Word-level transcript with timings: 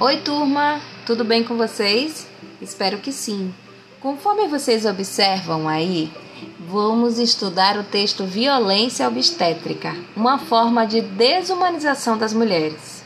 Oi, 0.00 0.18
turma, 0.18 0.80
tudo 1.04 1.24
bem 1.24 1.42
com 1.42 1.56
vocês? 1.56 2.24
Espero 2.62 2.98
que 2.98 3.10
sim. 3.10 3.52
Conforme 3.98 4.46
vocês 4.46 4.86
observam 4.86 5.66
aí, 5.66 6.08
vamos 6.60 7.18
estudar 7.18 7.76
o 7.76 7.82
texto 7.82 8.24
Violência 8.24 9.08
Obstétrica, 9.08 9.96
uma 10.14 10.38
forma 10.38 10.86
de 10.86 11.00
desumanização 11.00 12.16
das 12.16 12.32
mulheres. 12.32 13.02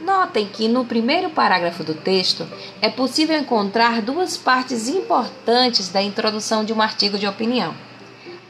Notem 0.00 0.46
que 0.46 0.68
no 0.68 0.86
primeiro 0.86 1.28
parágrafo 1.28 1.84
do 1.84 1.92
texto 1.92 2.48
é 2.80 2.88
possível 2.88 3.38
encontrar 3.38 4.00
duas 4.00 4.34
partes 4.34 4.88
importantes 4.88 5.90
da 5.90 6.02
introdução 6.02 6.64
de 6.64 6.72
um 6.72 6.80
artigo 6.80 7.18
de 7.18 7.26
opinião: 7.26 7.74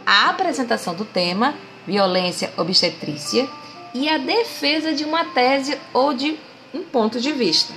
a 0.07 0.31
apresentação 0.31 0.95
do 0.95 1.05
tema, 1.05 1.53
violência 1.85 2.53
obstetrícia, 2.57 3.49
e 3.93 4.09
a 4.09 4.19
defesa 4.19 4.93
de 4.93 5.03
uma 5.03 5.25
tese 5.25 5.77
ou 5.93 6.15
de 6.15 6.39
um 6.73 6.83
ponto 6.83 7.21
de 7.21 7.33
vista. 7.33 7.73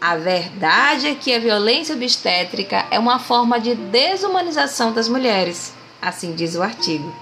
A 0.00 0.16
verdade 0.16 1.08
é 1.08 1.14
que 1.14 1.34
a 1.34 1.38
violência 1.38 1.94
obstétrica 1.94 2.86
é 2.90 2.98
uma 2.98 3.18
forma 3.18 3.58
de 3.58 3.74
desumanização 3.74 4.92
das 4.92 5.08
mulheres, 5.08 5.72
assim 6.00 6.34
diz 6.34 6.54
o 6.54 6.62
artigo. 6.62 7.14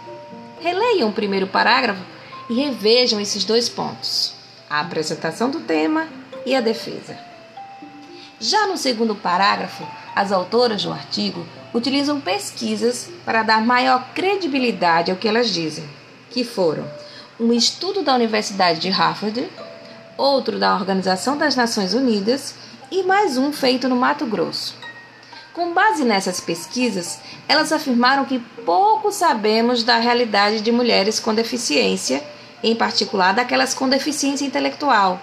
Releiam 0.60 1.08
o 1.08 1.12
primeiro 1.12 1.46
parágrafo 1.46 2.02
e 2.48 2.54
revejam 2.54 3.20
esses 3.20 3.44
dois 3.44 3.68
pontos: 3.68 4.34
a 4.68 4.80
apresentação 4.80 5.50
do 5.50 5.60
tema 5.60 6.08
e 6.44 6.54
a 6.54 6.60
defesa. 6.60 7.16
Já 8.40 8.66
no 8.66 8.76
segundo 8.76 9.14
parágrafo, 9.14 9.86
as 10.14 10.32
autoras 10.32 10.82
do 10.82 10.92
artigo 10.92 11.46
utilizam 11.72 12.20
pesquisas 12.20 13.08
para 13.24 13.42
dar 13.42 13.64
maior 13.64 14.08
credibilidade 14.14 15.10
ao 15.10 15.16
que 15.16 15.28
elas 15.28 15.50
dizem, 15.50 15.88
que 16.30 16.44
foram 16.44 16.84
um 17.38 17.52
estudo 17.52 18.02
da 18.02 18.14
Universidade 18.14 18.80
de 18.80 18.90
Harvard, 18.90 19.48
outro 20.16 20.58
da 20.58 20.74
Organização 20.74 21.36
das 21.36 21.56
Nações 21.56 21.94
Unidas 21.94 22.54
e 22.90 23.02
mais 23.02 23.36
um 23.36 23.52
feito 23.52 23.88
no 23.88 23.96
Mato 23.96 24.26
Grosso. 24.26 24.76
Com 25.52 25.72
base 25.72 26.04
nessas 26.04 26.40
pesquisas, 26.40 27.20
elas 27.48 27.72
afirmaram 27.72 28.24
que 28.24 28.38
pouco 28.64 29.12
sabemos 29.12 29.84
da 29.84 29.98
realidade 29.98 30.60
de 30.60 30.72
mulheres 30.72 31.20
com 31.20 31.34
deficiência, 31.34 32.22
em 32.62 32.74
particular 32.74 33.32
daquelas 33.32 33.74
com 33.74 33.88
deficiência 33.88 34.44
intelectual. 34.44 35.20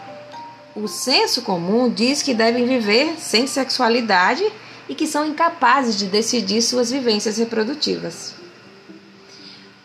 O 0.76 0.88
senso 0.88 1.42
comum 1.42 1.90
diz 1.90 2.22
que 2.22 2.34
devem 2.34 2.66
viver 2.66 3.16
sem 3.18 3.46
sexualidade 3.46 4.44
e 4.88 4.96
que 4.96 5.08
são 5.08 5.26
incapazes 5.26 5.98
de 5.98 6.06
decidir 6.08 6.62
suas 6.62 6.92
vivências 6.92 7.38
reprodutivas. 7.38 8.34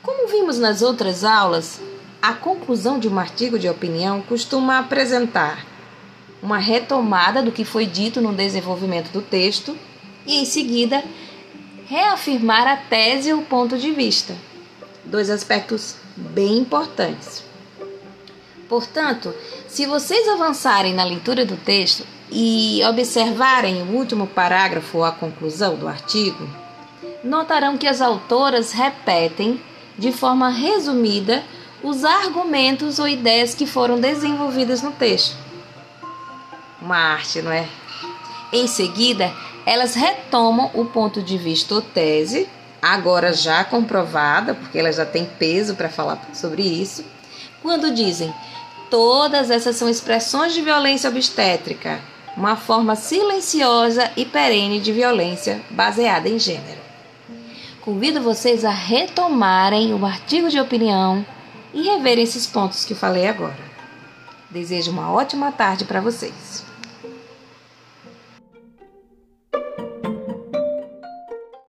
Como 0.02 0.28
vimos 0.28 0.58
nas 0.58 0.82
outras 0.82 1.24
aulas, 1.24 1.80
a 2.26 2.32
conclusão 2.32 2.98
de 2.98 3.06
um 3.08 3.20
artigo 3.20 3.56
de 3.56 3.68
opinião 3.68 4.20
costuma 4.20 4.80
apresentar 4.80 5.64
uma 6.42 6.58
retomada 6.58 7.40
do 7.40 7.52
que 7.52 7.64
foi 7.64 7.86
dito 7.86 8.20
no 8.20 8.32
desenvolvimento 8.32 9.12
do 9.12 9.22
texto 9.22 9.78
e, 10.26 10.40
em 10.40 10.44
seguida, 10.44 11.04
reafirmar 11.86 12.66
a 12.66 12.76
tese 12.76 13.32
ou 13.32 13.42
ponto 13.42 13.78
de 13.78 13.92
vista. 13.92 14.34
Dois 15.04 15.30
aspectos 15.30 15.94
bem 16.16 16.58
importantes. 16.58 17.44
Portanto, 18.68 19.32
se 19.68 19.86
vocês 19.86 20.26
avançarem 20.26 20.94
na 20.94 21.04
leitura 21.04 21.44
do 21.44 21.56
texto 21.56 22.04
e 22.28 22.80
observarem 22.90 23.82
o 23.82 23.92
último 23.94 24.26
parágrafo 24.26 24.98
ou 24.98 25.04
a 25.04 25.12
conclusão 25.12 25.76
do 25.76 25.86
artigo, 25.86 26.44
notarão 27.22 27.78
que 27.78 27.86
as 27.86 28.00
autoras 28.00 28.72
repetem 28.72 29.60
de 29.96 30.10
forma 30.10 30.48
resumida 30.48 31.44
os 31.86 32.04
argumentos 32.04 32.98
ou 32.98 33.06
ideias 33.06 33.54
que 33.54 33.64
foram 33.64 34.00
desenvolvidas 34.00 34.82
no 34.82 34.90
texto. 34.90 35.36
Uma 36.82 36.96
arte, 36.96 37.40
não 37.40 37.52
é? 37.52 37.68
Em 38.52 38.66
seguida, 38.66 39.32
elas 39.64 39.94
retomam 39.94 40.68
o 40.74 40.84
ponto 40.86 41.22
de 41.22 41.38
vista 41.38 41.76
ou 41.76 41.80
tese, 41.80 42.48
agora 42.82 43.32
já 43.32 43.62
comprovada, 43.64 44.52
porque 44.52 44.78
elas 44.78 44.96
já 44.96 45.06
têm 45.06 45.24
peso 45.24 45.76
para 45.76 45.88
falar 45.88 46.20
sobre 46.34 46.62
isso, 46.62 47.04
quando 47.62 47.94
dizem 47.94 48.34
todas 48.90 49.48
essas 49.48 49.76
são 49.76 49.88
expressões 49.88 50.54
de 50.54 50.62
violência 50.62 51.08
obstétrica, 51.08 52.00
uma 52.36 52.56
forma 52.56 52.96
silenciosa 52.96 54.10
e 54.16 54.24
perene 54.24 54.80
de 54.80 54.92
violência 54.92 55.62
baseada 55.70 56.28
em 56.28 56.38
gênero. 56.38 56.80
Convido 57.80 58.20
vocês 58.20 58.64
a 58.64 58.70
retomarem 58.70 59.94
o 59.94 60.04
artigo 60.04 60.48
de 60.48 60.58
opinião 60.58 61.24
e 61.72 61.82
reverem 61.82 62.24
esses 62.24 62.46
pontos 62.46 62.84
que 62.84 62.94
falei 62.94 63.26
agora. 63.28 63.56
Desejo 64.50 64.90
uma 64.90 65.12
ótima 65.12 65.52
tarde 65.52 65.84
para 65.84 66.00
vocês. 66.00 66.65